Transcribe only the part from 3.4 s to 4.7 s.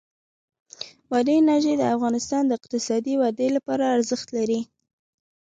لپاره ارزښت لري.